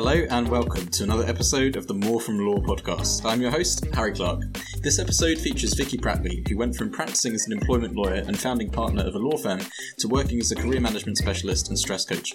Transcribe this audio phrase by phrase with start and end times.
[0.00, 3.28] Hello and welcome to another episode of the More from Law podcast.
[3.28, 4.42] I'm your host, Harry Clark.
[4.80, 8.70] This episode features Vicky Prattley, who went from practicing as an employment lawyer and founding
[8.70, 9.58] partner of a law firm
[9.98, 12.34] to working as a career management specialist and stress coach.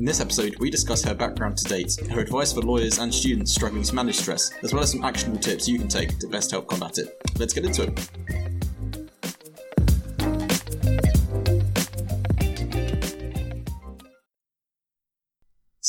[0.00, 3.54] In this episode, we discuss her background to date, her advice for lawyers and students
[3.54, 6.50] struggling to manage stress, as well as some actionable tips you can take to best
[6.50, 7.16] help combat it.
[7.38, 8.10] Let's get into it.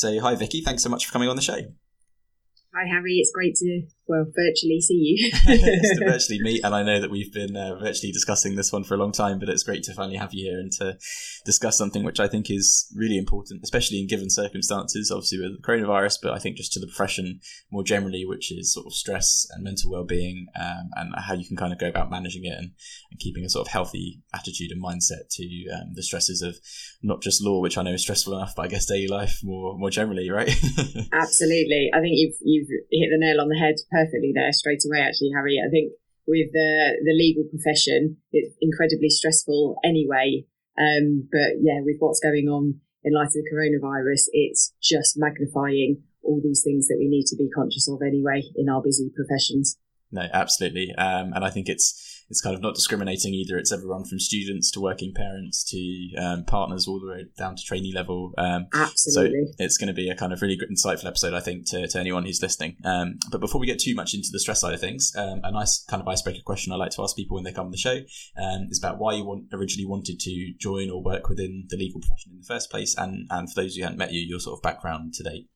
[0.00, 1.58] So, hi Vicky, thanks so much for coming on the show.
[1.58, 5.30] Hi Harry, it's great to well virtually see you.
[5.46, 8.84] it's to virtually meet, and I know that we've been uh, virtually discussing this one
[8.84, 10.98] for a long time, but it's great to finally have you here and to
[11.44, 15.62] discuss something which I think is really important, especially in given circumstances, obviously with the
[15.62, 19.46] coronavirus, but I think just to the profession more generally, which is sort of stress
[19.50, 22.72] and mental well-being, um, and how you can kind of go about managing it and,
[23.10, 26.56] and keeping a sort of healthy attitude and mindset to um, the stresses of
[27.02, 29.78] not just law, which I know is stressful enough, but I guess daily life more
[29.78, 30.48] more generally, right?
[31.12, 35.00] Absolutely, I think you've you've hit the nail on the head perfectly there straight away,
[35.00, 35.60] actually, Harry.
[35.60, 35.92] I think
[36.26, 40.46] with the the legal profession, it's incredibly stressful anyway.
[40.78, 46.02] Um, but yeah, with what's going on in light of the coronavirus, it's just magnifying
[46.22, 49.78] all these things that we need to be conscious of anyway in our busy professions.
[50.12, 53.58] No, absolutely, um, and I think it's it's kind of not discriminating either.
[53.58, 57.62] It's everyone from students to working parents to um, partners, all the way down to
[57.62, 58.32] trainee level.
[58.38, 59.46] Um, Absolutely.
[59.46, 61.98] So it's going to be a kind of really insightful episode, I think, to, to
[61.98, 62.76] anyone who's listening.
[62.84, 65.50] Um, but before we get too much into the stress side of things, um, a
[65.50, 67.76] nice kind of icebreaker question I like to ask people when they come on the
[67.76, 67.98] show
[68.40, 72.00] um, is about why you want, originally wanted to join or work within the legal
[72.00, 74.56] profession in the first place, and and for those who hadn't met you, your sort
[74.56, 75.48] of background to date.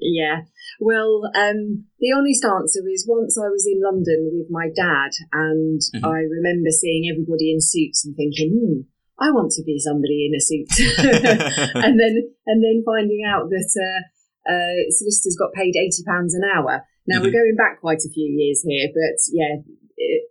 [0.00, 0.48] Yeah.
[0.80, 5.80] Well, um, the honest answer is once I was in London with my dad, and
[5.80, 6.04] mm-hmm.
[6.04, 8.80] I remember seeing everybody in suits and thinking, hmm,
[9.20, 10.72] I want to be somebody in a suit.
[11.84, 12.14] and then
[12.48, 14.00] and then finding out that uh,
[14.48, 16.88] uh, solicitors got paid eighty pounds an hour.
[17.06, 17.28] Now mm-hmm.
[17.28, 19.60] we're going back quite a few years here, but yeah,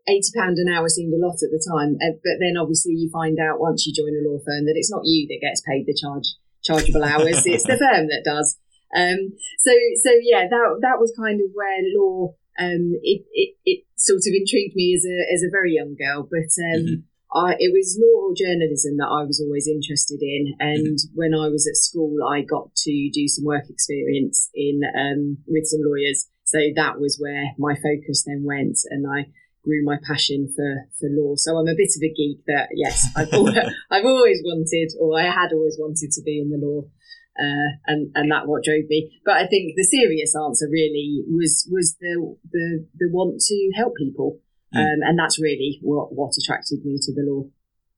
[0.10, 2.02] eighty pound an hour seemed a lot at the time.
[2.02, 4.92] Uh, but then obviously you find out once you join a law firm that it's
[4.92, 6.34] not you that gets paid the charge
[6.66, 8.58] chargeable hours; it's the firm that does.
[8.96, 13.84] Um, so, so yeah, that that was kind of where law um, it, it, it
[13.96, 16.28] sort of intrigued me as a as a very young girl.
[16.30, 17.00] But um, mm-hmm.
[17.32, 20.56] I, it was law or journalism that I was always interested in.
[20.60, 21.16] And mm-hmm.
[21.16, 25.66] when I was at school, I got to do some work experience in um, with
[25.66, 26.28] some lawyers.
[26.44, 29.30] So that was where my focus then went, and I
[29.64, 31.36] grew my passion for, for law.
[31.36, 33.58] So I'm a bit of a geek but yes, I've, always,
[33.92, 36.90] I've always wanted, or I had always wanted to be in the law
[37.38, 39.20] uh, and and that what drove me.
[39.26, 43.94] But I think the serious answer really was was the the the want to help
[43.98, 44.40] people,
[44.74, 44.80] mm.
[44.80, 47.44] um, and that's really what what attracted me to the law.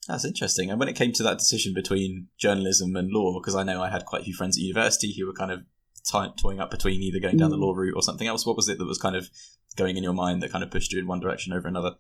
[0.08, 0.72] That's interesting.
[0.72, 3.90] And when it came to that decision between journalism and law, because I know I
[3.90, 5.62] had quite a few friends at university who were kind of
[6.04, 7.54] t- toying up between either going down mm.
[7.54, 8.46] the law route or something else.
[8.46, 9.30] What was it that was kind of
[9.76, 11.96] going in your mind that kind of pushed you in one direction over another?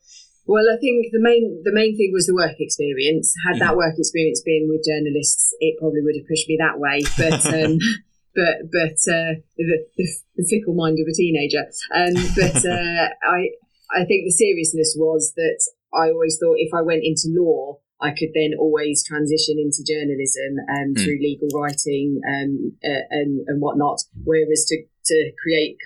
[0.51, 3.31] Well, I think the main the main thing was the work experience.
[3.47, 3.87] Had that mm-hmm.
[3.87, 6.99] work experience been with journalists, it probably would have pushed me that way.
[7.15, 7.79] But um,
[8.35, 11.63] but but uh, the, the, the, fickle mind of a teenager.
[11.95, 13.55] Um, but uh, I
[13.95, 15.63] I think the seriousness was that
[15.95, 20.59] I always thought if I went into law, I could then always transition into journalism
[20.67, 20.99] um, mm.
[20.99, 24.03] through legal writing um, uh, and and whatnot.
[24.27, 25.77] Whereas to to create,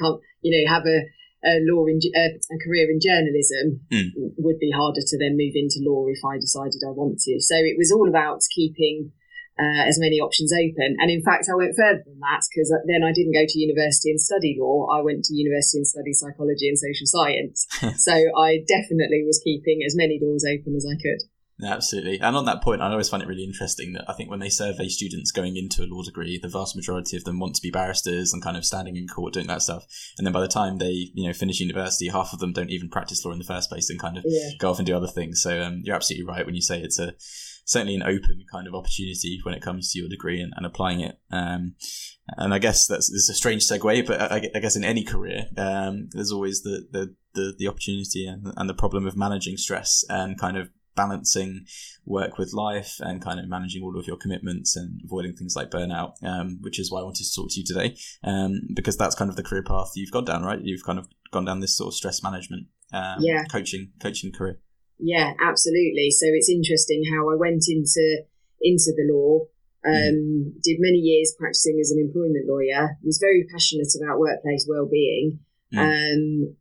[0.41, 1.05] you know, have a
[1.45, 4.09] a law in uh, a career in journalism mm.
[4.37, 7.39] would be harder to then move into law if I decided I want to.
[7.39, 9.11] So it was all about keeping
[9.59, 10.97] uh, as many options open.
[10.99, 14.11] And in fact, I went further than that because then I didn't go to university
[14.11, 14.87] and study law.
[14.91, 17.67] I went to university and studied psychology and social science.
[18.03, 21.23] so I definitely was keeping as many doors open as I could.
[21.63, 22.19] Absolutely.
[22.19, 24.49] And on that point, I always find it really interesting that I think when they
[24.49, 27.71] survey students going into a law degree, the vast majority of them want to be
[27.71, 29.85] barristers and kind of standing in court doing that stuff.
[30.17, 32.89] And then by the time they, you know, finish university, half of them don't even
[32.89, 34.49] practice law in the first place and kind of yeah.
[34.59, 35.41] go off and do other things.
[35.41, 37.13] So um, you're absolutely right when you say it's a
[37.65, 40.99] certainly an open kind of opportunity when it comes to your degree and, and applying
[40.99, 41.17] it.
[41.31, 41.75] Um,
[42.37, 45.45] and I guess that's, that's a strange segue, but I, I guess in any career,
[45.57, 50.03] um, there's always the, the, the, the opportunity and, and the problem of managing stress
[50.09, 51.65] and kind of balancing
[52.05, 55.69] work with life and kind of managing all of your commitments and avoiding things like
[55.69, 59.15] burnout, um, which is why I wanted to talk to you today, um, because that's
[59.15, 60.59] kind of the career path you've gone down, right?
[60.61, 63.43] You've kind of gone down this sort of stress management, um, yeah.
[63.51, 64.59] coaching, coaching career.
[64.99, 66.09] Yeah, absolutely.
[66.11, 68.23] So it's interesting how I went into
[68.61, 69.41] into the law.
[69.85, 70.61] Um, mm.
[70.63, 72.97] Did many years practicing as an employment lawyer.
[73.03, 75.39] Was very passionate about workplace well-being.
[75.73, 76.55] Mm.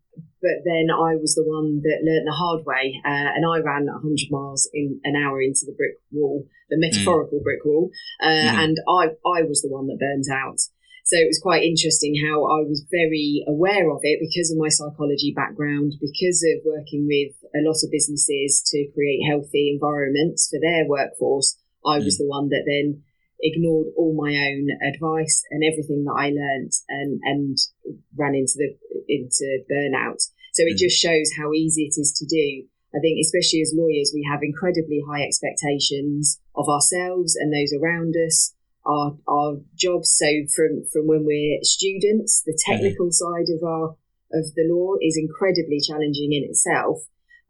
[0.45, 3.89] But then I was the one that learned the hard way, uh, and I ran
[3.89, 7.45] 100 miles in an hour into the brick wall, the metaphorical mm.
[7.49, 7.89] brick wall,
[8.21, 8.61] uh, mm.
[8.61, 10.61] and I I was the one that burned out.
[11.09, 14.69] so it was quite interesting how I was very aware of it because of my
[14.69, 20.61] psychology background, because of working with a lot of businesses to create healthy environments for
[20.61, 21.57] their workforce.
[21.89, 22.29] I was mm.
[22.29, 23.01] the one that then
[23.41, 27.57] ignored all my own advice and everything that I learned and, and
[28.17, 28.77] ran into the
[29.09, 30.21] into burnout.
[30.55, 30.87] So it mm.
[30.87, 32.67] just shows how easy it is to do.
[32.95, 38.15] I think, especially as lawyers, we have incredibly high expectations of ourselves and those around
[38.15, 38.55] us
[38.87, 40.15] our our jobs.
[40.15, 42.71] So from from when we're students, the mm-hmm.
[42.71, 43.19] technical mm-hmm.
[43.19, 43.97] side of our
[44.33, 47.03] of the law is incredibly challenging in itself,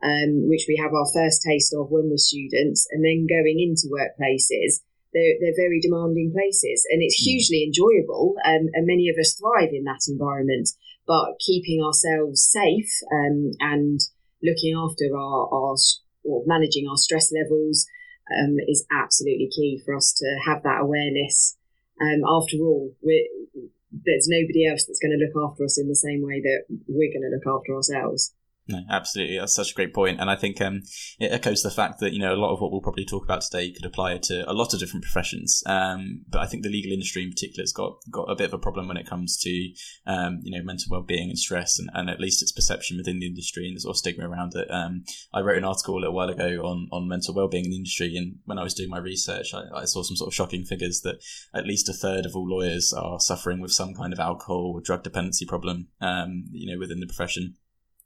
[0.02, 3.92] um, which we have our first taste of when we're students, and then going into
[3.92, 4.80] workplaces.
[5.14, 7.30] They're, they're very demanding places and it's mm.
[7.30, 10.70] hugely enjoyable um, and many of us thrive in that environment
[11.06, 14.00] but keeping ourselves safe um, and
[14.42, 15.76] looking after our, our
[16.24, 17.86] or managing our stress levels
[18.32, 21.56] um, is absolutely key for us to have that awareness.
[22.00, 26.22] Um, after all, there's nobody else that's going to look after us in the same
[26.22, 28.34] way that we're going to look after ourselves.
[28.66, 29.38] No, absolutely.
[29.38, 30.20] That's such a great point.
[30.20, 30.80] And I think um,
[31.18, 33.42] it echoes the fact that, you know, a lot of what we'll probably talk about
[33.42, 35.62] today could apply to a lot of different professions.
[35.66, 38.54] Um, but I think the legal industry in particular has got, got a bit of
[38.54, 39.70] a problem when it comes to,
[40.06, 43.26] um, you know, mental well-being and stress and, and at least its perception within the
[43.26, 44.66] industry and the sort of stigma around it.
[44.70, 47.76] Um, I wrote an article a little while ago on, on mental well-being in the
[47.76, 48.16] industry.
[48.16, 51.02] And when I was doing my research, I, I saw some sort of shocking figures
[51.02, 51.22] that
[51.52, 54.80] at least a third of all lawyers are suffering with some kind of alcohol or
[54.80, 57.56] drug dependency problem, um, you know, within the profession.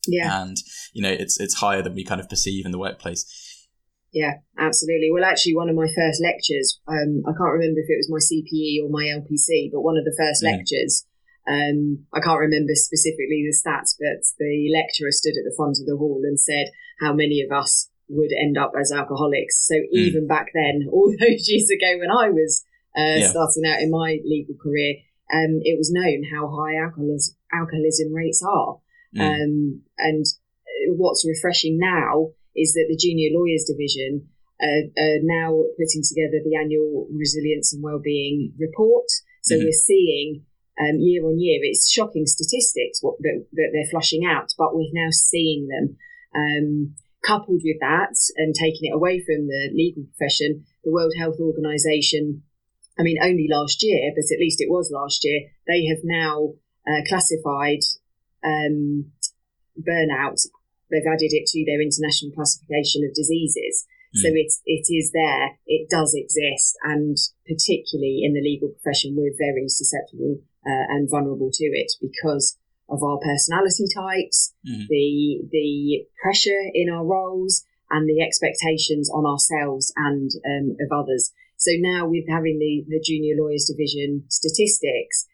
[0.09, 0.43] Yeah.
[0.43, 0.57] And,
[0.93, 3.25] you know, it's it's higher than we kind of perceive in the workplace.
[4.13, 5.11] Yeah, absolutely.
[5.13, 8.23] Well, actually, one of my first lectures, um, I can't remember if it was my
[8.25, 10.49] CPE or my LPC, but one of the first mm.
[10.49, 11.05] lectures,
[11.47, 15.87] um, I can't remember specifically the stats, but the lecturer stood at the front of
[15.87, 19.67] the hall and said how many of us would end up as alcoholics.
[19.67, 19.93] So mm.
[19.93, 22.65] even back then, all those years ago when I was
[22.97, 23.29] uh, yeah.
[23.29, 28.81] starting out in my legal career, um, it was known how high alcoholism rates are.
[29.17, 29.21] Mm.
[29.21, 34.29] Um, and uh, what's refreshing now is that the Junior Lawyers Division
[34.61, 39.07] uh, are now putting together the annual Resilience and Wellbeing report.
[39.43, 39.65] So mm-hmm.
[39.65, 40.45] we're seeing
[40.81, 44.91] um, year on year, it's shocking statistics what, that, that, they're flushing out, but we're
[44.93, 45.97] now seeing them.
[46.35, 46.95] Um,
[47.27, 52.43] coupled with that, and taking it away from the legal profession, the World Health Organization,
[52.99, 56.55] I mean, only last year, but at least it was last year, they have now
[56.87, 57.81] uh, classified
[58.45, 59.13] um,
[59.79, 60.41] burnout,
[60.91, 63.87] they've added it to their international classification of diseases.
[64.17, 64.21] Mm.
[64.23, 69.37] So it's it is there, it does exist, and particularly in the legal profession, we're
[69.37, 72.57] very susceptible uh, and vulnerable to it because
[72.89, 74.87] of our personality types, mm.
[74.89, 81.33] the the pressure in our roles, and the expectations on ourselves and um, of others.
[81.57, 85.27] So now with having the the junior lawyers division statistics,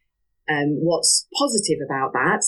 [0.50, 2.42] um, what's positive about that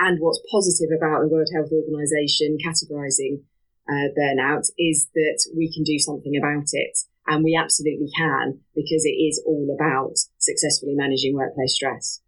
[0.00, 3.44] and what's positive about the World Health Organization categorizing
[3.84, 6.96] uh, burnout is that we can do something about it.
[7.26, 12.20] And we absolutely can because it is all about successfully managing workplace stress.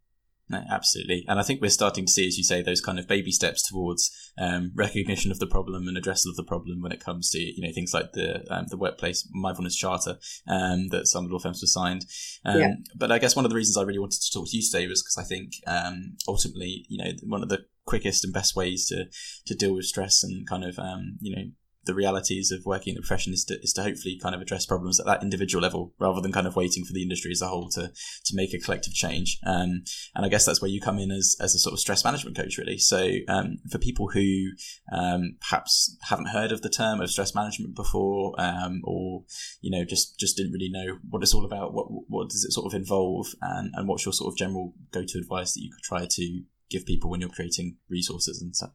[0.53, 1.25] No, absolutely.
[1.29, 3.67] And I think we're starting to see, as you say, those kind of baby steps
[3.67, 7.39] towards um, recognition of the problem and addressal of the problem when it comes to,
[7.39, 11.63] you know, things like the um, the workplace mindfulness charter um, that some law firms
[11.63, 12.05] have signed.
[12.45, 12.75] Um, yeah.
[12.95, 14.87] But I guess one of the reasons I really wanted to talk to you today
[14.87, 18.87] was because I think um, ultimately, you know, one of the quickest and best ways
[18.89, 19.07] to
[19.47, 21.45] to deal with stress and kind of um, you know
[21.85, 24.67] the realities of working in the profession is to, is to hopefully kind of address
[24.67, 27.49] problems at that individual level rather than kind of waiting for the industry as a
[27.49, 27.93] whole to
[28.25, 29.39] to make a collective change.
[29.45, 29.85] Um,
[30.15, 32.37] and I guess that's where you come in as, as a sort of stress management
[32.37, 32.79] coach, really.
[32.79, 34.51] So um, for people who
[34.93, 39.25] um, perhaps haven't heard of the term of stress management before, um, or
[39.61, 42.53] you know just just didn't really know what it's all about, what what does it
[42.53, 45.73] sort of involve, and and what's your sort of general go to advice that you
[45.73, 48.73] could try to give people when you're creating resources and stuff?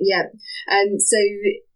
[0.00, 0.24] Yeah.
[0.70, 1.18] Um, so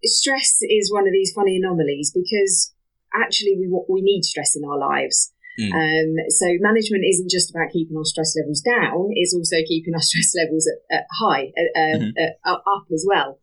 [0.02, 2.74] stress is one of these funny anomalies because
[3.14, 5.32] actually we we need stress in our lives.
[5.60, 5.70] Mm.
[5.70, 10.02] Um, so management isn't just about keeping our stress levels down; it's also keeping our
[10.10, 12.50] stress levels at, at high, uh, mm-hmm.
[12.50, 13.38] up as well.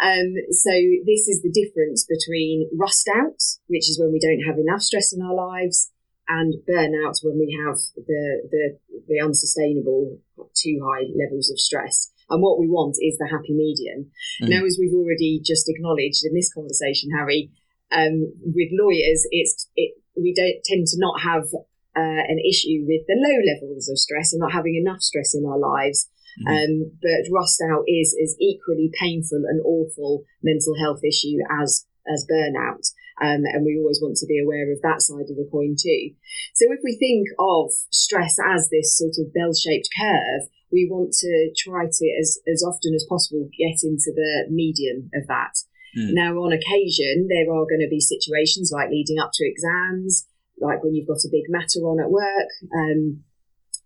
[0.00, 0.70] Um, so
[1.04, 5.12] this is the difference between rust out, which is when we don't have enough stress
[5.12, 5.90] in our lives,
[6.28, 8.78] and burnout when we have the the,
[9.08, 10.18] the unsustainable
[10.54, 12.12] too high levels of stress.
[12.28, 14.10] And what we want is the happy medium.
[14.42, 14.50] Mm.
[14.50, 17.50] Now, as we've already just acknowledged in this conversation, Harry,
[17.92, 21.46] um, with lawyers, it's it, we don't tend to not have
[21.94, 25.46] uh, an issue with the low levels of stress and not having enough stress in
[25.46, 26.10] our lives.
[26.42, 26.50] Mm.
[26.52, 32.26] Um, but rust out is is equally painful and awful mental health issue as as
[32.30, 32.84] burnout.
[33.20, 36.12] Um, and we always want to be aware of that side of the coin too.
[36.54, 41.12] So if we think of stress as this sort of bell shaped curve, we want
[41.24, 45.56] to try to, as, as often as possible, get into the median of that.
[45.96, 46.12] Mm.
[46.12, 50.28] Now, on occasion, there are going to be situations like leading up to exams,
[50.60, 53.24] like when you've got a big matter on at work, um,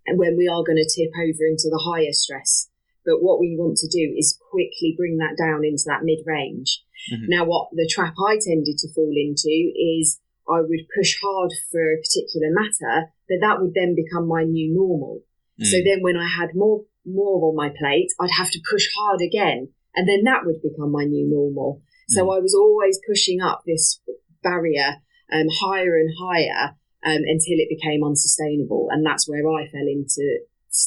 [0.07, 2.69] and when we are going to tip over into the higher stress.
[3.05, 6.83] But what we want to do is quickly bring that down into that mid range.
[7.13, 7.27] Mm-hmm.
[7.29, 11.93] Now, what the trap I tended to fall into is I would push hard for
[11.93, 15.23] a particular matter, but that would then become my new normal.
[15.61, 15.67] Mm.
[15.67, 19.21] So then when I had more more on my plate, I'd have to push hard
[19.21, 21.83] again, and then that would become my new normal.
[22.09, 22.37] So mm.
[22.37, 24.01] I was always pushing up this
[24.43, 24.97] barrier
[25.33, 30.41] um, higher and higher um, until it became unsustainable, and that's where I fell into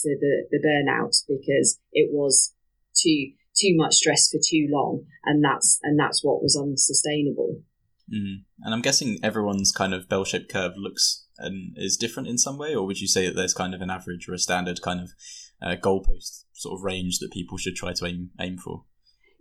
[0.03, 2.53] the the burnout because it was
[2.95, 7.61] too too much stress for too long, and that's and that's what was unsustainable.
[8.13, 8.43] Mm.
[8.61, 12.57] And I'm guessing everyone's kind of bell shaped curve looks and is different in some
[12.57, 14.99] way, or would you say that there's kind of an average or a standard kind
[14.99, 15.11] of
[15.61, 18.85] uh, goalpost sort of range that people should try to aim aim for?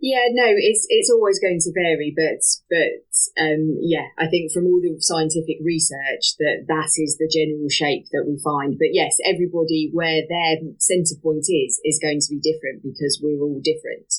[0.03, 3.07] Yeah, no, it's it's always going to vary, but but
[3.39, 8.11] um, yeah, I think from all the scientific research that that is the general shape
[8.11, 8.75] that we find.
[8.75, 13.39] But yes, everybody where their centre point is is going to be different because we're
[13.39, 14.11] all different,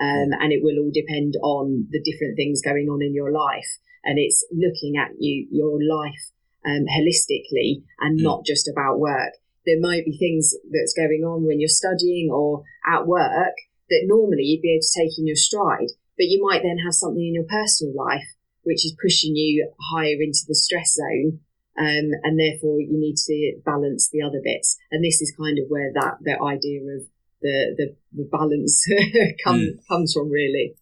[0.00, 3.76] um, and it will all depend on the different things going on in your life,
[4.08, 6.32] and it's looking at you your life
[6.64, 8.24] um, holistically and mm.
[8.24, 9.36] not just about work.
[9.66, 13.52] There might be things that's going on when you're studying or at work
[13.88, 16.94] that normally you'd be able to take in your stride, but you might then have
[16.94, 18.26] something in your personal life
[18.66, 21.38] which is pushing you higher into the stress zone.
[21.78, 24.76] Um, and therefore you need to balance the other bits.
[24.90, 27.06] And this is kind of where that, the idea of
[27.42, 28.84] the, the, the balance
[29.44, 29.78] come, mm.
[29.88, 30.74] comes from really.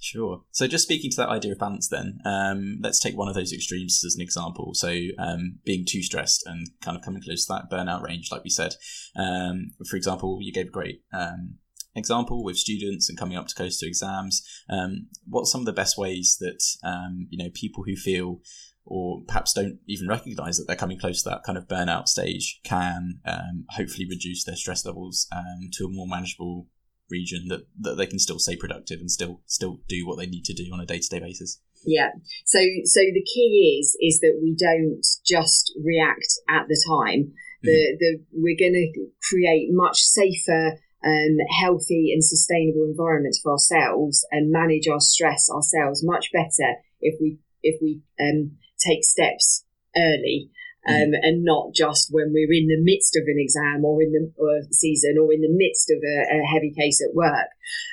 [0.00, 0.42] Sure.
[0.50, 3.52] So, just speaking to that idea of balance, then, um, let's take one of those
[3.52, 4.72] extremes as an example.
[4.74, 8.42] So, um, being too stressed and kind of coming close to that burnout range, like
[8.42, 8.74] we said.
[9.14, 11.58] Um, for example, you gave a great um,
[11.94, 15.66] example with students and coming up to close to exams um, what are some of
[15.66, 18.40] the best ways that um, you know people who feel
[18.84, 22.60] or perhaps don't even recognize that they're coming close to that kind of burnout stage
[22.64, 26.66] can um, hopefully reduce their stress levels um, to a more manageable
[27.10, 30.44] region that, that they can still stay productive and still still do what they need
[30.44, 31.60] to do on a day-to-day basis?
[31.84, 32.10] Yeah.
[32.44, 37.34] So so the key is is that we don't just react at the time.
[37.62, 37.96] The, mm-hmm.
[38.00, 44.50] the we're going to create much safer um, healthy and sustainable environments for ourselves and
[44.50, 49.64] manage our stress ourselves much better if we if we um, take steps
[49.96, 50.50] early
[50.88, 51.18] um, mm.
[51.22, 54.66] and not just when we're in the midst of an exam or in the or
[54.70, 57.50] season or in the midst of a, a heavy case at work.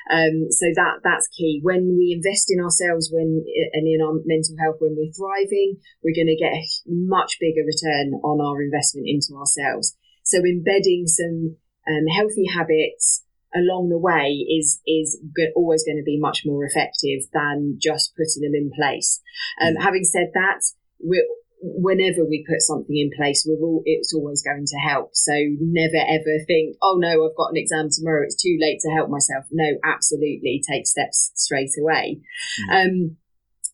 [0.09, 1.59] Um, so that that's key.
[1.61, 6.17] When we invest in ourselves, when and in our mental health, when we're thriving, we're
[6.17, 9.95] going to get a much bigger return on our investment into ourselves.
[10.23, 13.23] So embedding some um, healthy habits
[13.55, 15.19] along the way is is
[15.55, 19.21] always going to be much more effective than just putting them in place.
[19.61, 19.83] Um, mm.
[19.83, 20.61] Having said that,
[21.03, 21.25] we
[21.61, 25.11] whenever we put something in place, we're all it's always going to help.
[25.13, 28.91] So never ever think, oh no, I've got an exam tomorrow; it's too late to
[28.91, 29.45] help myself.
[29.51, 32.21] No, absolutely, take steps straight away.
[32.69, 32.85] Mm.
[32.85, 33.17] Um,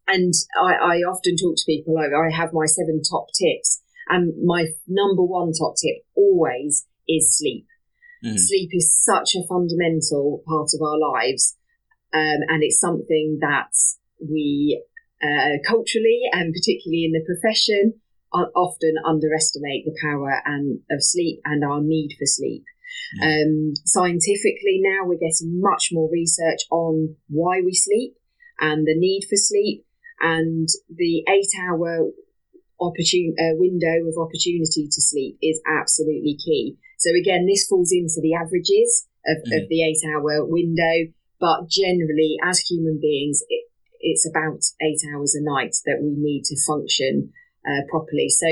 [0.07, 4.33] and I, I often talk to people like I have my seven top tips, and
[4.45, 7.67] my number one top tip always is sleep
[8.25, 8.38] Mm-hmm.
[8.38, 11.58] Sleep is such a fundamental part of our lives,
[12.13, 13.72] um, and it's something that
[14.20, 14.82] we
[15.22, 18.01] uh, culturally and particularly in the profession
[18.34, 22.63] often underestimate the power and of sleep and our need for sleep.
[23.22, 23.24] Mm-hmm.
[23.24, 28.15] Um, scientifically, now we're getting much more research on why we sleep
[28.60, 29.86] and the need for sleep,
[30.20, 32.10] and the eight-hour
[32.79, 36.77] opportun- uh, window of opportunity to sleep is absolutely key.
[36.97, 39.63] So again, this falls into the averages of, mm.
[39.63, 43.65] of the eight hour window, but generally, as human beings, it,
[43.99, 47.33] it's about eight hours a night that we need to function
[47.65, 48.29] uh, properly.
[48.29, 48.47] So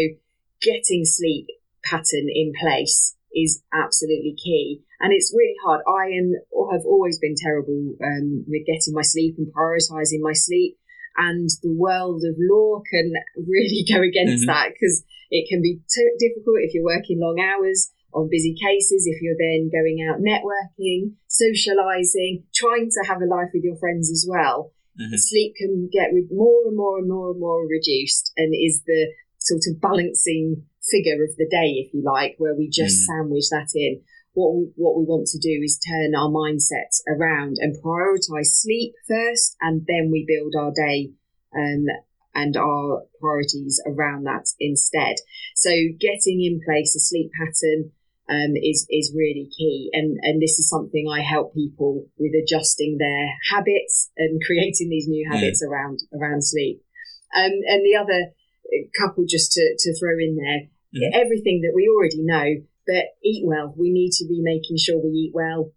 [0.62, 1.47] getting sleep
[1.83, 4.81] pattern in place is absolutely key.
[5.00, 5.81] And it's really hard.
[5.88, 6.33] I am
[6.71, 10.77] have always been terrible um, with getting my sleep and prioritizing my sleep.
[11.17, 14.53] And the world of law can really go against mm-hmm.
[14.53, 19.08] that because it can be t- difficult if you're working long hours on busy cases,
[19.08, 24.12] if you're then going out networking, socializing, trying to have a life with your friends
[24.12, 25.15] as well, mm-hmm.
[25.15, 29.62] sleep can get more and more and more and more reduced and is the sort
[29.67, 33.05] of balancing figure of the day, if you like, where we just mm.
[33.05, 34.01] sandwich that in.
[34.34, 38.93] What we, what we want to do is turn our mindsets around and prioritize sleep
[39.08, 41.12] first, and then we build our day
[41.55, 41.86] um,
[42.34, 45.17] and our priorities around that instead.
[45.55, 47.91] So getting in place a sleep pattern
[48.30, 52.98] um, is is really key, and and this is something I help people with adjusting
[52.98, 55.70] their habits and creating these new habits mm.
[55.70, 56.82] around around sleep.
[57.36, 58.32] Um, and the other
[59.00, 61.10] couple just to to throw in there, mm.
[61.13, 63.74] everything that we already know, but eat well.
[63.77, 65.72] We need to be making sure we eat well.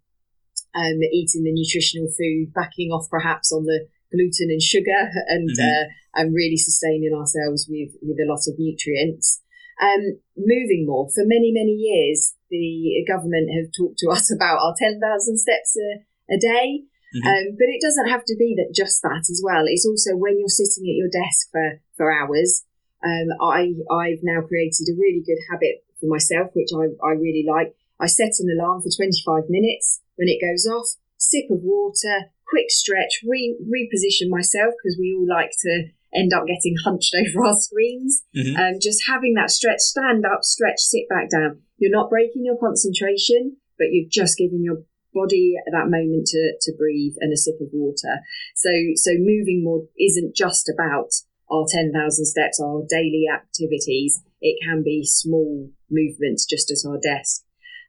[0.75, 5.67] Um, eating the nutritional food, backing off perhaps on the gluten and sugar, and mm-hmm.
[5.67, 5.85] uh,
[6.21, 9.41] and really sustaining ourselves with with a lot of nutrients.
[9.77, 14.73] Um, moving more for many many years, the government have talked to us about our
[14.77, 16.03] ten thousand steps a,
[16.33, 16.83] a day.
[17.15, 17.27] Mm-hmm.
[17.27, 19.63] Um, but it doesn't have to be that just that as well.
[19.65, 22.65] It's also when you're sitting at your desk for for hours.
[23.05, 27.45] Um, I I've now created a really good habit for myself, which I, I really
[27.47, 27.75] like.
[27.99, 30.01] I set an alarm for 25 minutes.
[30.15, 35.27] When it goes off, sip of water, quick stretch, re- reposition myself because we all
[35.27, 38.23] like to end up getting hunched over our screens.
[38.35, 38.55] Mm-hmm.
[38.55, 41.61] Um, just having that stretch, stand up, stretch, sit back down.
[41.77, 44.83] You're not breaking your concentration, but you're just giving your
[45.13, 48.21] body that moment to, to breathe and a sip of water.
[48.55, 51.09] So, so moving more isn't just about
[51.49, 51.93] our 10,000
[52.25, 54.21] steps, our daily activities.
[54.41, 57.43] It can be small movements just at our desk.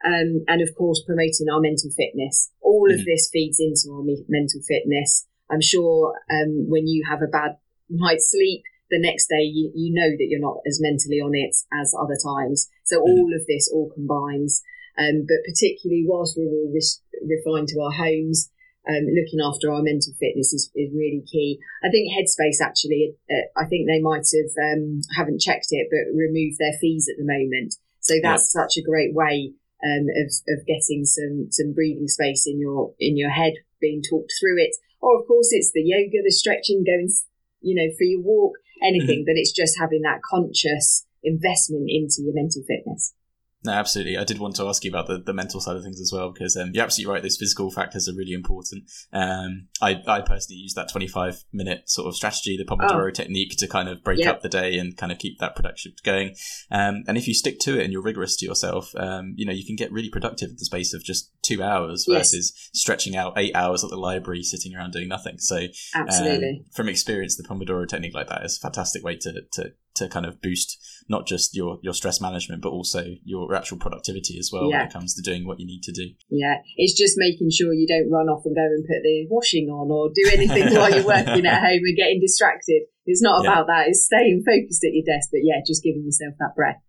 [0.05, 2.53] Um, and of course, promoting our mental fitness.
[2.61, 3.01] All mm-hmm.
[3.01, 5.27] of this feeds into our me- mental fitness.
[5.51, 7.57] I'm sure um, when you have a bad
[7.89, 11.55] night's sleep, the next day you, you know that you're not as mentally on it
[11.73, 12.69] as other times.
[12.85, 13.11] So mm-hmm.
[13.11, 14.63] all of this all combines.
[14.99, 18.51] Um, but particularly whilst we're all re- refined to our homes,
[18.89, 21.61] um, looking after our mental fitness is, is really key.
[21.85, 26.17] I think Headspace actually, uh, I think they might have um, haven't checked it, but
[26.17, 27.77] removed their fees at the moment.
[28.01, 28.65] So that's yeah.
[28.65, 29.53] such a great way
[29.85, 34.33] um, of, of getting some some breathing space in your in your head, being talked
[34.41, 34.75] through it.
[35.01, 37.13] Or of course, it's the yoga, the stretching, going
[37.61, 39.21] you know for your walk, anything.
[39.21, 39.27] Mm-hmm.
[39.27, 43.15] But it's just having that conscious investment into your mental fitness.
[43.65, 44.17] No, absolutely.
[44.17, 46.31] I did want to ask you about the, the mental side of things as well,
[46.31, 47.23] because um, you're absolutely right.
[47.23, 48.85] Those physical factors are really important.
[49.13, 53.11] Um, I, I personally use that 25 minute sort of strategy, the Pomodoro oh.
[53.11, 54.37] technique, to kind of break yep.
[54.37, 56.37] up the day and kind of keep that production going.
[56.71, 59.53] Um, and if you stick to it and you're rigorous to yourself, um, you know,
[59.53, 62.71] you can get really productive in the space of just two hours versus yes.
[62.75, 65.39] stretching out eight hours at the library, sitting around doing nothing.
[65.39, 66.63] So, absolutely.
[66.65, 70.09] Um, from experience, the Pomodoro technique like that is a fantastic way to, to, to
[70.09, 74.51] kind of boost not just your your stress management but also your actual productivity as
[74.53, 74.79] well yeah.
[74.79, 76.09] when it comes to doing what you need to do.
[76.31, 79.69] Yeah it's just making sure you don't run off and go and put the washing
[79.69, 82.83] on or do anything while you're working at home and getting distracted.
[83.07, 86.35] It's not about that it's staying focused at your desk but yeah just giving yourself
[86.39, 86.83] that breath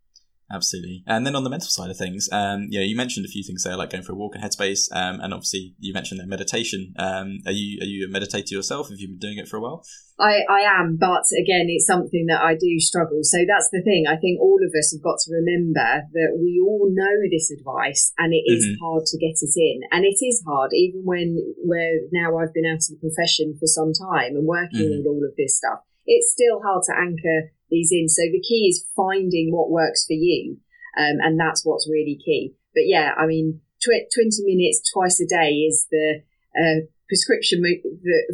[0.52, 1.04] Absolutely.
[1.06, 3.44] And then on the mental side of things, um, you know, you mentioned a few
[3.44, 6.28] things there, like going for a walk in Headspace, um, and obviously you mentioned that
[6.28, 6.94] meditation.
[6.98, 8.90] Um, are you are you a meditator yourself?
[8.90, 9.86] Have you been doing it for a while?
[10.20, 13.20] I, I am, but again, it's something that I do struggle.
[13.22, 14.04] So that's the thing.
[14.10, 18.12] I think all of us have got to remember that we all know this advice,
[18.18, 18.84] and it is mm-hmm.
[18.84, 22.66] hard to get it in, and it is hard, even when where now I've been
[22.66, 24.98] out of the profession for some time and working mm-hmm.
[24.98, 25.86] with all of this stuff.
[26.06, 28.08] It's still hard to anchor these in.
[28.10, 30.58] So the key is finding what works for you.
[30.98, 32.54] Um, and that's what's really key.
[32.74, 36.22] But yeah, I mean, tw- 20 minutes twice a day is the
[36.58, 37.90] uh, prescription mo-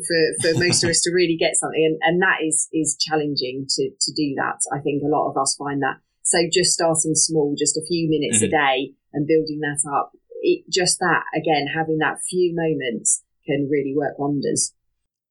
[0.07, 1.83] for, for most of us to really get something.
[1.83, 4.59] And, and that is, is challenging to, to do that.
[4.71, 5.97] I think a lot of us find that.
[6.23, 8.53] So just starting small, just a few minutes mm-hmm.
[8.53, 13.69] a day and building that up, it, just that, again, having that few moments can
[13.69, 14.73] really work wonders.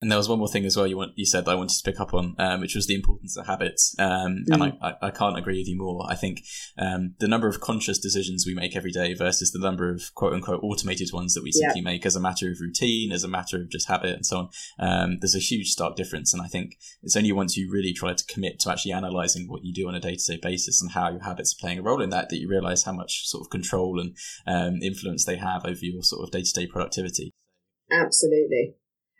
[0.05, 1.79] And there was one more thing as well you want you said that I wanted
[1.79, 3.97] to pick up on, um, which was the importance of habits.
[3.99, 4.53] Um, mm.
[4.53, 6.05] And I, I, I, can't agree with you more.
[6.07, 6.45] I think
[6.77, 10.35] um, the number of conscious decisions we make every day versus the number of quote
[10.35, 11.91] unquote automated ones that we simply yeah.
[11.91, 14.49] make as a matter of routine, as a matter of just habit and so on.
[14.79, 16.35] Um, there's a huge stark difference.
[16.35, 19.65] And I think it's only once you really try to commit to actually analyzing what
[19.65, 21.83] you do on a day to day basis and how your habits are playing a
[21.83, 24.15] role in that that you realize how much sort of control and
[24.47, 27.31] um, influence they have over your sort of day to day productivity.
[27.91, 28.75] Absolutely.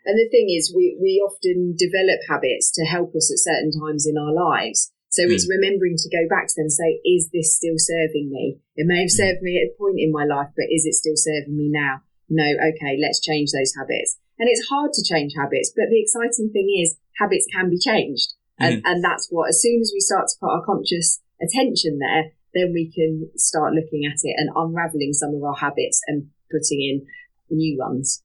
[0.05, 4.05] And the thing is, we, we often develop habits to help us at certain times
[4.05, 4.93] in our lives.
[5.09, 5.33] So mm.
[5.33, 8.59] it's remembering to go back to them and say, is this still serving me?
[8.75, 9.17] It may have mm.
[9.17, 12.05] served me at a point in my life, but is it still serving me now?
[12.29, 14.17] No, okay, let's change those habits.
[14.37, 18.33] And it's hard to change habits, but the exciting thing is habits can be changed.
[18.59, 18.81] And, mm.
[18.85, 22.71] and that's what, as soon as we start to put our conscious attention there, then
[22.73, 27.07] we can start looking at it and unraveling some of our habits and putting in
[27.49, 28.23] new ones.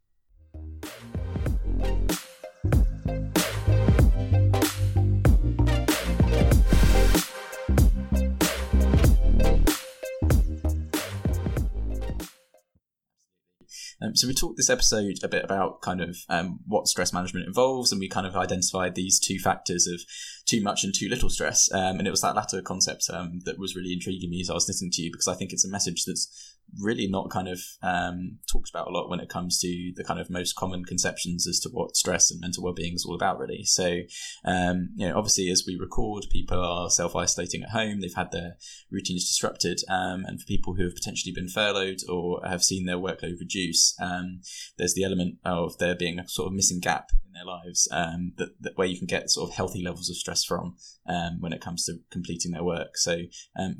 [14.10, 17.46] Um, so we talked this episode a bit about kind of um, what stress management
[17.46, 20.00] involves, and we kind of identified these two factors of
[20.46, 21.72] too much and too little stress.
[21.72, 24.54] Um, and it was that latter concept um, that was really intriguing me as I
[24.54, 27.60] was listening to you because I think it's a message that's really not kind of
[27.82, 31.46] um, talked about a lot when it comes to the kind of most common conceptions
[31.46, 33.64] as to what stress and mental well-being is all about really.
[33.64, 34.00] So
[34.44, 38.00] um, you know obviously as we record people are self-isolating at home.
[38.00, 38.56] They've had their
[38.90, 42.98] routines disrupted um, and for people who have potentially been furloughed or have seen their
[42.98, 44.40] workload reduce um,
[44.78, 48.50] there's the element of there being a sort of missing gap their lives um, that,
[48.60, 50.76] that, where you can get sort of healthy levels of stress from
[51.06, 53.16] um, when it comes to completing their work so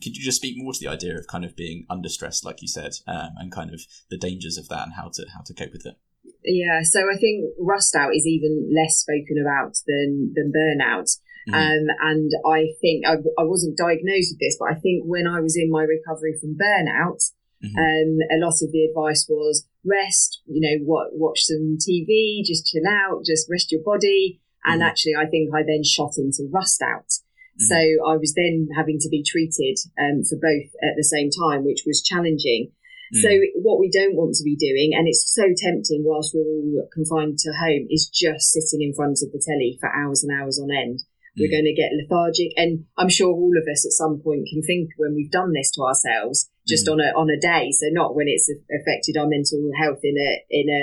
[0.02, 2.60] could you just speak more to the idea of kind of being under stress like
[2.62, 5.42] you said said, um, and kind of the dangers of that and how to how
[5.44, 5.96] to cope with it.
[6.44, 11.10] Yeah, so I think rust out is even less spoken about than than burnout.
[11.48, 11.54] Mm-hmm.
[11.54, 15.40] Um, and I think I, I wasn't diagnosed with this, but I think when I
[15.40, 17.76] was in my recovery from burnout, mm-hmm.
[17.76, 22.66] um, a lot of the advice was rest, you know, what, watch some TV, just
[22.66, 24.40] chill out, just rest your body.
[24.64, 24.88] And mm-hmm.
[24.88, 27.08] actually, I think I then shot into rust out.
[27.08, 27.64] Mm-hmm.
[27.64, 31.64] So I was then having to be treated um, for both at the same time,
[31.64, 32.72] which was challenging.
[33.14, 33.22] Mm.
[33.22, 33.30] So
[33.62, 37.38] what we don't want to be doing, and it's so tempting whilst we're all confined
[37.38, 40.70] to home, is just sitting in front of the telly for hours and hours on
[40.70, 41.00] end.
[41.36, 41.58] We're mm.
[41.58, 44.90] going to get lethargic, and I'm sure all of us at some point can think
[44.96, 46.92] when we've done this to ourselves, just mm.
[46.94, 47.74] on a on a day.
[47.74, 50.82] So not when it's affected our mental health in a in a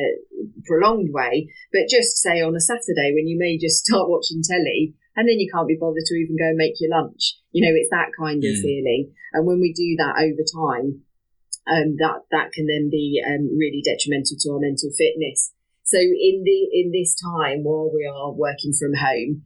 [0.67, 4.93] prolonged way, but just say on a Saturday when you may just start watching telly
[5.15, 7.39] and then you can't be bothered to even go and make your lunch.
[7.51, 8.61] You know, it's that kind of mm.
[8.61, 9.15] feeling.
[9.33, 11.01] And when we do that over time,
[11.67, 15.53] um, that that can then be um, really detrimental to our mental fitness.
[15.83, 19.43] So in the in this time while we are working from home,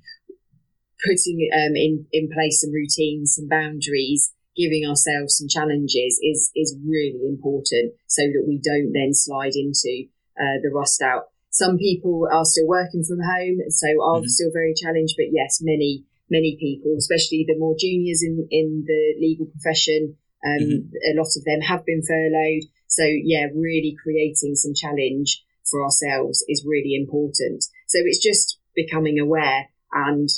[1.06, 6.78] putting um, in in place some routines, some boundaries, giving ourselves some challenges is is
[6.86, 10.06] really important, so that we don't then slide into
[10.38, 11.34] uh, the rust out.
[11.50, 14.28] Some people are still working from home, so are mm-hmm.
[14.28, 15.16] still very challenged.
[15.18, 20.60] But yes, many many people, especially the more juniors in in the legal profession, um,
[20.60, 20.96] mm-hmm.
[21.12, 22.64] A lot of them have been furloughed.
[22.88, 27.64] So, yeah, really creating some challenge for ourselves is really important.
[27.88, 30.30] So, it's just becoming aware and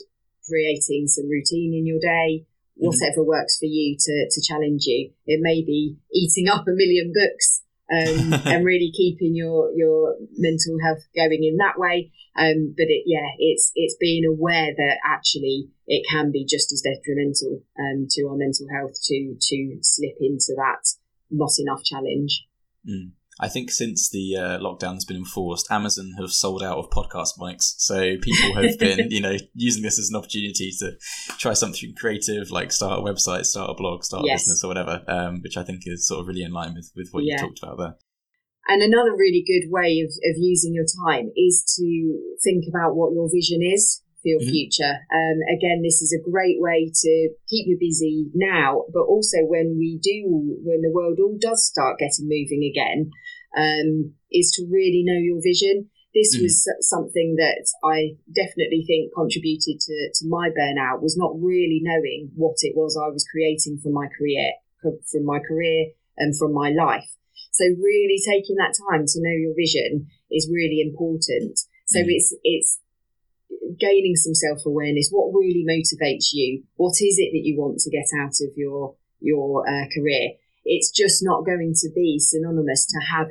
[0.47, 2.45] creating some routine in your day.
[2.75, 3.29] Whatever mm-hmm.
[3.29, 5.11] works for you to, to challenge you.
[5.25, 10.77] It may be eating up a million books um, and really keeping your your mental
[10.83, 12.11] health going in that way.
[12.35, 16.81] Um, but it, yeah, it's it's being aware that actually it can be just as
[16.81, 20.81] detrimental um, to our mental health to to slip into that
[21.29, 22.45] not enough challenge.
[22.87, 23.11] Mm.
[23.39, 27.39] I think since the uh, lockdown has been enforced, Amazon have sold out of podcast
[27.39, 27.73] mics.
[27.77, 30.91] So people have been, you know, using this as an opportunity to
[31.37, 34.41] try something creative, like start a website, start a blog, start yes.
[34.41, 35.03] a business, or whatever.
[35.07, 37.33] Um, which I think is sort of really in line with with what yeah.
[37.33, 37.95] you talked about there.
[38.67, 43.11] And another really good way of, of using your time is to think about what
[43.11, 44.55] your vision is for your mm-hmm.
[44.55, 45.03] future.
[45.11, 47.13] Um, again, this is a great way to
[47.51, 50.23] keep you busy now, but also when we do,
[50.63, 53.11] when the world all does start getting moving again,
[53.59, 55.91] um, is to really know your vision.
[56.15, 56.47] This mm-hmm.
[56.47, 62.31] was something that I definitely think contributed to, to my burnout was not really knowing
[62.35, 66.69] what it was I was creating from my career, from my career and from my
[66.69, 67.09] life.
[67.51, 71.59] So really taking that time to know your vision is really important.
[71.85, 72.07] So mm.
[72.07, 72.79] it's it's
[73.79, 75.09] gaining some self awareness.
[75.11, 76.63] What really motivates you?
[76.75, 80.35] What is it that you want to get out of your your uh, career?
[80.65, 83.27] It's just not going to be synonymous to have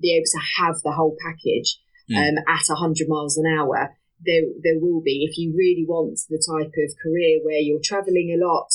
[0.00, 1.78] be able to have the whole package
[2.10, 2.16] mm.
[2.16, 3.96] um, at hundred miles an hour.
[4.24, 8.36] There there will be if you really want the type of career where you're travelling
[8.36, 8.68] a lot.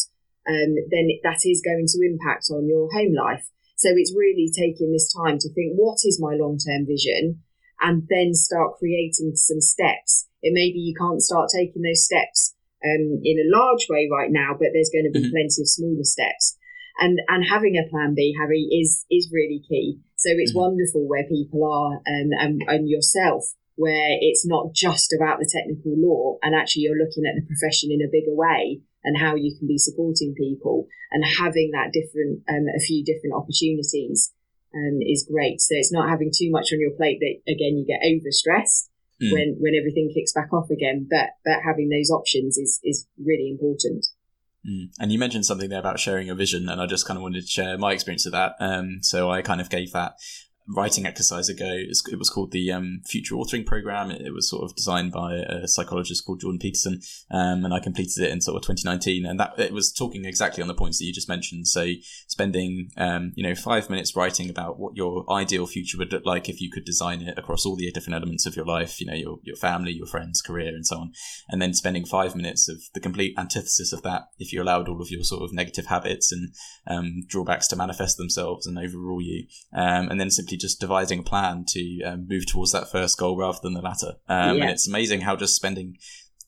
[0.47, 3.49] Um, then that is going to impact on your home life.
[3.77, 7.41] So it's really taking this time to think what is my long term vision
[7.81, 12.53] and then start creating some steps it may be you can't start taking those steps
[12.85, 15.33] um, in a large way right now, but there's going to be mm-hmm.
[15.33, 16.55] plenty of smaller steps.
[17.01, 19.99] And and having a plan B, Harry, is is really key.
[20.15, 20.69] So it's mm-hmm.
[20.69, 25.97] wonderful where people are um, and, and yourself, where it's not just about the technical
[25.97, 29.57] law, and actually you're looking at the profession in a bigger way and how you
[29.57, 34.31] can be supporting people and having that different um, a few different opportunities
[34.77, 35.59] um, is great.
[35.59, 39.31] So it's not having too much on your plate that again you get overstressed mm.
[39.31, 41.07] when when everything kicks back off again.
[41.09, 44.05] But but having those options is is really important.
[44.67, 44.89] Mm.
[44.99, 47.41] And you mentioned something there about sharing your vision, and I just kind of wanted
[47.41, 48.53] to share my experience of that.
[48.59, 50.13] Um, so I kind of gave that
[50.67, 51.69] writing exercise ago.
[51.69, 54.11] It was called the um, Future Authoring Program.
[54.11, 56.99] It, was sort of designed by a psychologist called Jordan Peterson,
[57.31, 59.25] um, and I completed it in sort of 2019.
[59.25, 61.67] And that it was talking exactly on the points that you just mentioned.
[61.67, 61.87] So
[62.27, 66.49] spending um, you know five minutes writing about what your ideal future would look like
[66.49, 68.99] if you could design it across all the different elements of your life.
[68.99, 71.13] You know, your your family, your friends, career, and so on.
[71.49, 75.01] And then spending five minutes of the complete antithesis of that if you allowed all
[75.01, 76.49] of your sort of negative habits and
[76.87, 81.23] um, drawbacks to manifest themselves and overrule you, um, and then simply just devising a
[81.23, 84.13] plan to um, move towards that first goal rather than the latter.
[84.27, 84.63] Um, yeah.
[84.63, 85.97] And it's amazing how just spending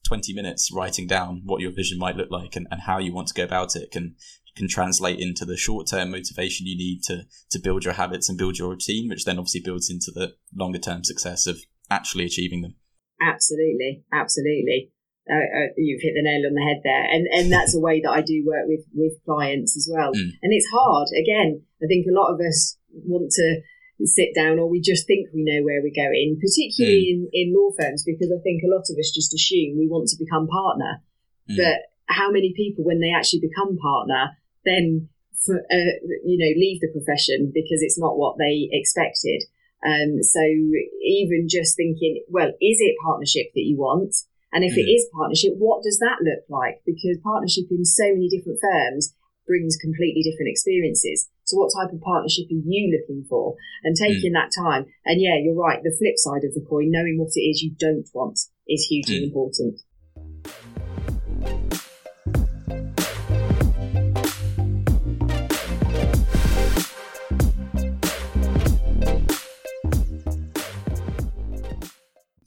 [0.07, 3.27] 20 minutes writing down what your vision might look like and, and how you want
[3.27, 4.15] to go about it can
[4.55, 8.37] can translate into the short term motivation you need to to build your habits and
[8.37, 12.61] build your routine, which then obviously builds into the longer term success of actually achieving
[12.61, 12.75] them.
[13.21, 14.91] Absolutely, absolutely.
[15.29, 18.01] Uh, uh, you've hit the nail on the head there, and and that's a way
[18.01, 20.11] that I do work with with clients as well.
[20.11, 20.31] Mm.
[20.41, 21.07] And it's hard.
[21.13, 23.61] Again, I think a lot of us want to
[24.05, 27.09] sit down or we just think we know where we're going, particularly mm.
[27.09, 30.09] in, in law firms, because I think a lot of us just assume we want
[30.09, 31.01] to become partner.
[31.49, 31.57] Mm.
[31.57, 35.09] But how many people, when they actually become partner, then
[35.45, 35.93] for, uh,
[36.25, 39.43] you know leave the profession because it's not what they expected?
[39.85, 44.15] Um, so even just thinking, well, is it partnership that you want?
[44.51, 44.81] And if mm.
[44.81, 46.81] it is partnership, what does that look like?
[46.85, 49.13] Because partnership in so many different firms
[49.45, 51.29] brings completely different experiences.
[51.47, 53.55] So, what type of partnership are you looking for?
[53.85, 54.35] And taking mm.
[54.35, 54.85] that time.
[55.05, 55.79] And yeah, you're right.
[55.81, 59.21] The flip side of the coin, knowing what it is you don't want, is hugely
[59.21, 59.23] mm.
[59.27, 59.79] important.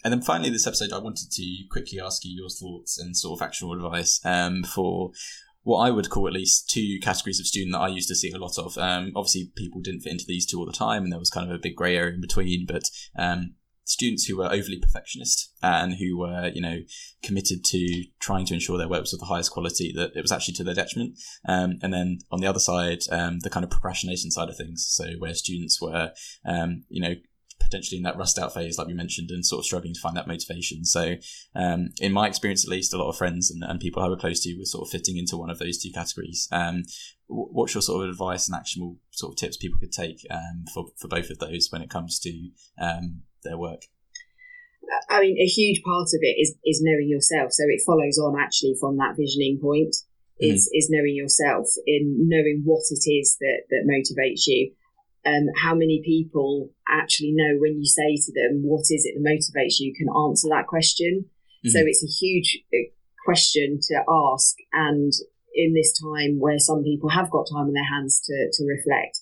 [0.02, 3.40] And then finally, this episode, I wanted to quickly ask you your thoughts and sort
[3.40, 5.12] of actionable advice um, for
[5.62, 8.33] what I would call at least two categories of student that I used to see
[8.33, 8.79] a lot of.
[8.79, 11.49] Um, obviously, people didn't fit into these two all the time, and there was kind
[11.49, 12.66] of a big grey area in between.
[12.66, 16.79] But um, students who were overly perfectionist and who were, you know,
[17.23, 20.33] committed to trying to ensure their work was of the highest quality, that it was
[20.33, 21.18] actually to their detriment.
[21.46, 24.87] Um, and then on the other side, um, the kind of procrastination side of things.
[24.88, 26.12] So where students were,
[26.46, 27.14] um, you know,
[27.70, 30.16] potentially in that rust out phase, like we mentioned, and sort of struggling to find
[30.16, 30.85] that motivation.
[30.85, 31.14] So,
[31.54, 34.16] um, in my experience, at least, a lot of friends and, and people I were
[34.16, 36.48] close to were sort of fitting into one of those two categories.
[36.50, 36.83] Um,
[37.28, 40.87] what's your sort of advice and actionable sort of tips people could take um, for,
[40.98, 43.83] for both of those when it comes to um, their work?
[45.09, 47.52] I mean, a huge part of it is is knowing yourself.
[47.52, 49.94] So it follows on actually from that visioning point.
[50.42, 50.78] Is, mm.
[50.78, 54.72] is knowing yourself in knowing what it is that, that motivates you
[55.26, 59.24] um, how many people actually know when you say to them, what is it that
[59.24, 61.26] motivates you, can answer that question.
[61.64, 61.70] Mm-hmm.
[61.70, 62.88] So it's a huge uh,
[63.24, 64.56] question to ask.
[64.72, 65.12] And
[65.54, 69.20] in this time where some people have got time in their hands to, to reflect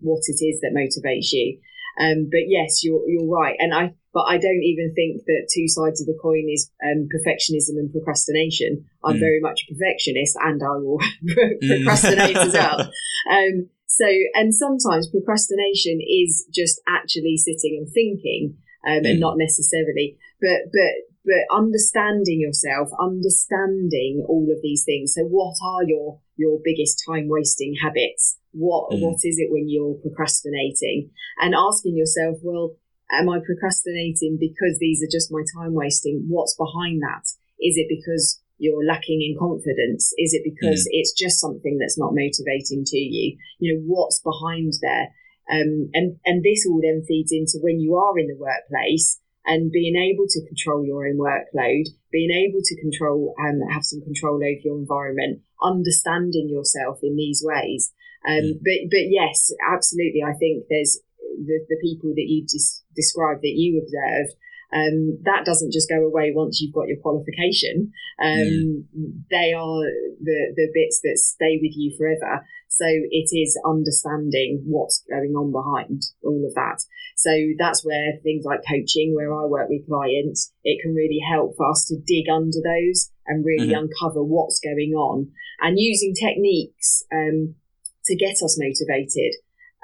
[0.00, 1.58] what it is that motivates you.
[2.00, 3.56] Um, but yes, you're, you're right.
[3.58, 7.08] And I, but I don't even think that two sides of the coin is um,
[7.10, 8.84] perfectionism and procrastination.
[9.04, 9.20] I'm mm.
[9.20, 11.00] very much a perfectionist and I will
[11.66, 12.90] procrastinate as well.
[13.30, 13.68] Um,
[14.00, 18.56] so, and sometimes procrastination is just actually sitting and thinking,
[18.88, 19.10] um, mm.
[19.10, 25.12] and not necessarily, but but but understanding yourself, understanding all of these things.
[25.14, 28.38] So, what are your your biggest time wasting habits?
[28.52, 29.02] What mm.
[29.02, 31.10] what is it when you're procrastinating?
[31.38, 32.76] And asking yourself, well,
[33.12, 36.24] am I procrastinating because these are just my time wasting?
[36.28, 37.28] What's behind that?
[37.60, 40.12] Is it because you're lacking in confidence?
[40.18, 40.92] Is it because mm.
[40.92, 43.36] it's just something that's not motivating to you?
[43.58, 45.08] You know, what's behind there?
[45.50, 49.72] Um, and, and this all then feeds into when you are in the workplace and
[49.72, 54.36] being able to control your own workload, being able to control, um, have some control
[54.36, 57.92] over your environment, understanding yourself in these ways.
[58.28, 58.52] Um, mm.
[58.62, 60.22] but, but yes, absolutely.
[60.22, 64.36] I think there's the, the people that you just described that you observed
[64.72, 67.92] um, that doesn't just go away once you've got your qualification.
[68.22, 69.22] Um, mm.
[69.30, 69.82] They are
[70.22, 72.46] the, the bits that stay with you forever.
[72.68, 76.82] So it is understanding what's going on behind all of that.
[77.16, 81.56] So that's where things like coaching, where I work with clients, it can really help
[81.56, 83.90] for us to dig under those and really mm-hmm.
[83.90, 87.56] uncover what's going on and using techniques um,
[88.04, 89.34] to get us motivated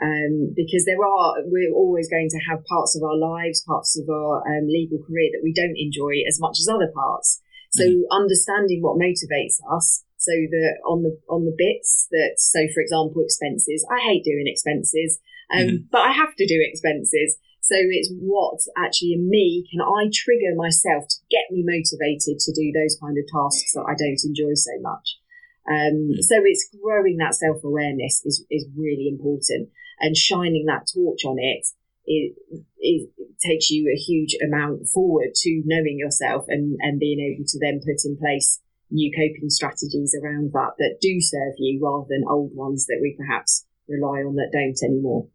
[0.02, 4.08] um, because there are we're always going to have parts of our lives, parts of
[4.08, 7.40] our um, legal career that we don't enjoy as much as other parts.
[7.72, 8.12] So mm-hmm.
[8.12, 13.22] understanding what motivates us, so that on the on the bits that so for example
[13.24, 15.18] expenses, I hate doing expenses,
[15.52, 15.76] um, mm-hmm.
[15.90, 17.40] but I have to do expenses.
[17.64, 22.52] So it's what actually in me can I trigger myself to get me motivated to
[22.52, 25.18] do those kind of tasks that I don't enjoy so much.
[25.66, 26.20] Um, mm-hmm.
[26.20, 31.36] So it's growing that self awareness is is really important and shining that torch on
[31.38, 31.66] it
[32.06, 32.34] it,
[32.78, 37.58] it takes you a huge amount forward to knowing yourself and, and being able to
[37.58, 42.24] then put in place new coping strategies around that that do serve you rather than
[42.28, 45.26] old ones that we perhaps rely on that don't anymore.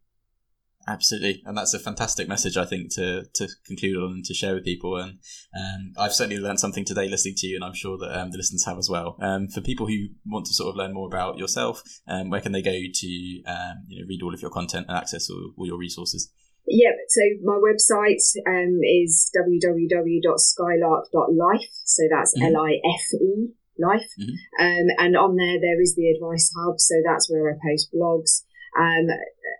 [0.87, 4.55] Absolutely, and that's a fantastic message I think to to conclude on and to share
[4.55, 4.97] with people.
[4.97, 5.19] And
[5.57, 8.37] um, I've certainly learned something today listening to you, and I'm sure that um, the
[8.37, 9.15] listeners have as well.
[9.21, 12.51] Um, for people who want to sort of learn more about yourself, um, where can
[12.51, 15.67] they go to um, you know read all of your content and access all, all
[15.67, 16.33] your resources?
[16.67, 21.69] Yeah, so my website um, is www.skylark.life.
[21.85, 22.55] So that's mm-hmm.
[22.55, 24.89] L I F E life, mm-hmm.
[24.97, 26.79] and on there there is the advice hub.
[26.79, 28.41] So that's where I post blogs
[28.77, 29.07] um,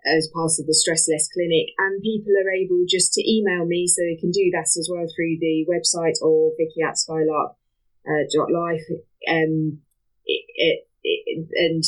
[0.04, 1.68] as part of the Stress Less Clinic.
[1.78, 5.06] And people are able just to email me, so they can do that as well
[5.06, 7.54] through the website or Vicky at Skylark
[8.06, 8.84] uh, dot life.
[9.28, 9.80] Um,
[10.24, 11.84] it, it, it, and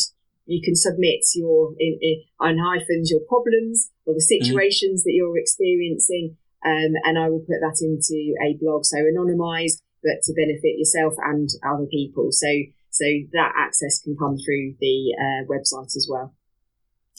[0.47, 4.45] you can submit your in, in, on hyphens your problems or the mm-hmm.
[4.45, 5.09] situations mm-hmm.
[5.09, 10.23] that you're experiencing, um, and I will put that into a blog, so anonymized, but
[10.25, 12.29] to benefit yourself and other people.
[12.31, 12.49] So
[12.91, 16.33] so that access can come through the uh, website as well.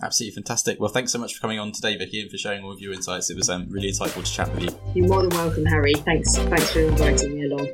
[0.03, 0.79] Absolutely fantastic.
[0.79, 2.93] Well, thanks so much for coming on today, Vicky, and for sharing all of your
[2.93, 3.29] insights.
[3.29, 4.79] It was um, really insightful to chat with you.
[4.93, 5.93] You're more than welcome, Harry.
[5.93, 7.69] Thanks, thanks for inviting me along.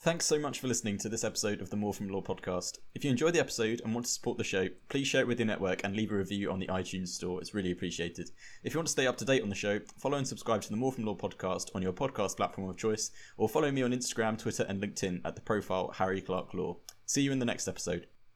[0.00, 2.78] Thanks so much for listening to this episode of the More From Law podcast.
[2.94, 5.40] If you enjoyed the episode and want to support the show, please share it with
[5.40, 7.40] your network and leave a review on the iTunes store.
[7.40, 8.30] It's really appreciated.
[8.62, 10.70] If you want to stay up to date on the show, follow and subscribe to
[10.70, 13.90] the More From Law podcast on your podcast platform of choice, or follow me on
[13.90, 16.76] Instagram, Twitter, and LinkedIn at the profile Harry Clark Law.
[17.04, 18.06] See you in the next episode.